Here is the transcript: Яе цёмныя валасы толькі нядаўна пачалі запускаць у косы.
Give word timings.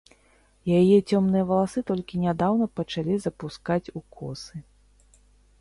Яе 0.79 0.95
цёмныя 1.09 1.43
валасы 1.51 1.79
толькі 1.91 2.21
нядаўна 2.25 2.65
пачалі 2.79 3.13
запускаць 3.27 3.85
у 4.01 4.03
косы. 4.19 4.57